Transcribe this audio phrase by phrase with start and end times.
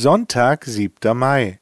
[0.00, 1.12] Sonntag, 7.
[1.12, 1.58] Mai.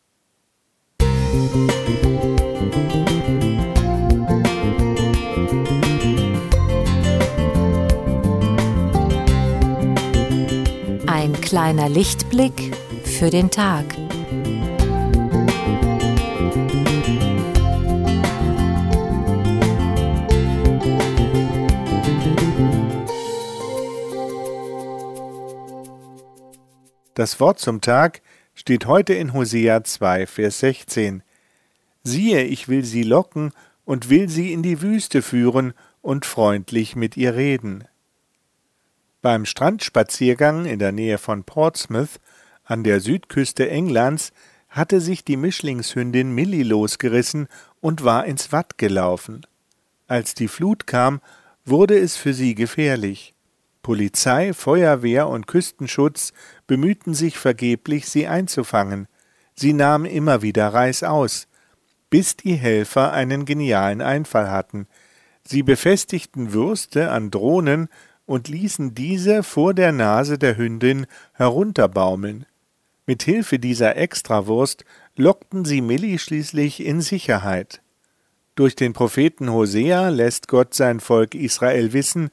[11.06, 13.86] Ein kleiner Lichtblick für den Tag.
[27.16, 28.20] Das Wort zum Tag
[28.54, 31.22] steht heute in Hosea 2, Vers 16.
[32.02, 33.52] Siehe, ich will sie locken
[33.86, 37.84] und will sie in die Wüste führen und freundlich mit ihr reden.
[39.22, 42.20] Beim Strandspaziergang in der Nähe von Portsmouth
[42.64, 44.34] an der Südküste Englands
[44.68, 47.48] hatte sich die Mischlingshündin Millie losgerissen
[47.80, 49.46] und war ins Watt gelaufen.
[50.06, 51.22] Als die Flut kam,
[51.64, 53.35] wurde es für sie gefährlich.
[53.86, 56.32] Polizei, Feuerwehr und Küstenschutz
[56.66, 59.06] bemühten sich vergeblich, sie einzufangen.
[59.54, 61.46] Sie nahmen immer wieder reißaus,
[62.10, 64.88] bis die Helfer einen genialen Einfall hatten.
[65.44, 67.88] Sie befestigten Würste an Drohnen
[68.24, 72.44] und ließen diese vor der Nase der Hündin herunterbaumeln.
[73.06, 74.84] Mit Hilfe dieser Extrawurst
[75.14, 77.82] lockten sie Millie schließlich in Sicherheit.
[78.56, 82.30] Durch den Propheten Hosea lässt Gott sein Volk Israel wissen,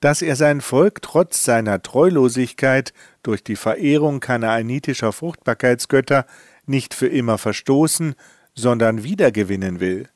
[0.00, 6.26] dass er sein Volk trotz seiner Treulosigkeit durch die Verehrung kanaanitischer Fruchtbarkeitsgötter
[6.66, 8.14] nicht für immer verstoßen,
[8.54, 10.08] sondern wiedergewinnen will.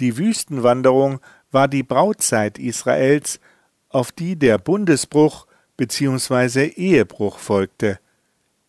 [0.00, 3.40] Die Wüstenwanderung war die Brautzeit Israels,
[3.88, 5.46] auf die der Bundesbruch
[5.76, 6.66] bzw.
[6.66, 7.98] Ehebruch folgte.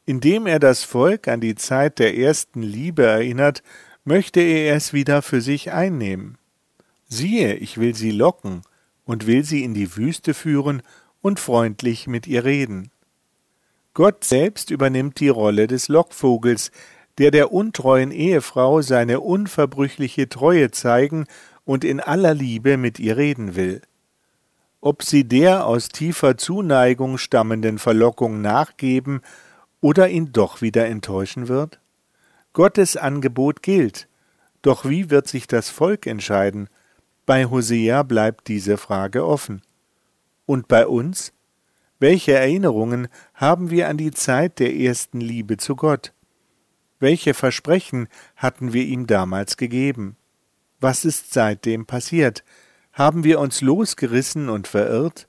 [0.05, 3.61] Indem er das Volk an die Zeit der ersten Liebe erinnert,
[4.05, 6.38] möchte er es wieder für sich einnehmen.
[7.08, 8.61] Siehe, ich will sie locken,
[9.09, 10.83] und will sie in die Wüste führen
[11.19, 12.91] und freundlich mit ihr reden.
[13.95, 16.69] Gott selbst übernimmt die Rolle des Lockvogels,
[17.17, 21.25] der der untreuen Ehefrau seine unverbrüchliche Treue zeigen
[21.65, 23.81] und in aller Liebe mit ihr reden will.
[24.80, 29.21] Ob sie der aus tiefer Zuneigung stammenden Verlockung nachgeben
[29.81, 31.80] oder ihn doch wieder enttäuschen wird?
[32.53, 34.08] Gottes Angebot gilt,
[34.61, 36.70] doch wie wird sich das Volk entscheiden?
[37.29, 39.61] Bei Hosea bleibt diese Frage offen.
[40.47, 41.31] Und bei uns?
[41.99, 46.11] Welche Erinnerungen haben wir an die Zeit der ersten Liebe zu Gott?
[46.99, 50.17] Welche Versprechen hatten wir ihm damals gegeben?
[50.79, 52.43] Was ist seitdem passiert?
[52.93, 55.27] Haben wir uns losgerissen und verirrt?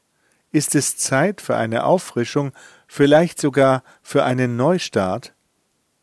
[0.52, 2.52] Ist es Zeit für eine Auffrischung,
[2.86, 5.34] vielleicht sogar für einen Neustart?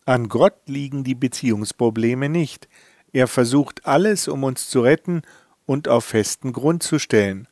[0.05, 2.69] An Gott liegen die Beziehungsprobleme nicht.
[3.13, 5.23] Er versucht alles, um uns zu retten
[5.67, 7.47] und auf festen Grund zu stellen.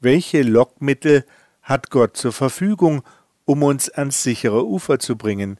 [0.00, 1.26] Welche Lockmittel
[1.60, 3.02] hat Gott zur Verfügung,
[3.44, 5.58] um uns ans sichere Ufer zu bringen?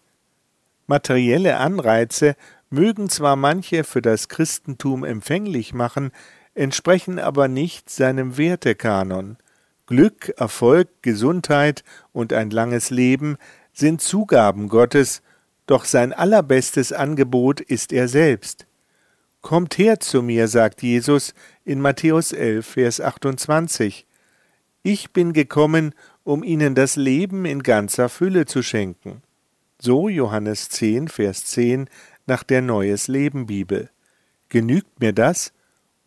[0.86, 2.36] Materielle Anreize
[2.70, 6.12] mögen zwar manche für das Christentum empfänglich machen,
[6.54, 9.36] entsprechen aber nicht seinem Wertekanon.
[9.86, 13.36] Glück, Erfolg, Gesundheit und ein langes Leben
[13.72, 15.22] sind Zugaben Gottes,
[15.66, 18.66] doch sein allerbestes Angebot ist er selbst.
[19.42, 24.06] Kommt her zu mir, sagt Jesus in Matthäus 11, Vers 28.
[24.84, 29.20] Ich bin gekommen, um ihnen das Leben in ganzer Fülle zu schenken.
[29.80, 31.90] So Johannes 10, Vers 10
[32.26, 33.90] nach der Neues Leben Bibel.
[34.48, 35.52] Genügt mir das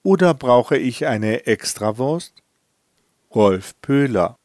[0.01, 2.41] oder brauche ich eine Extrawurst?
[3.33, 4.37] Rolf Pöhler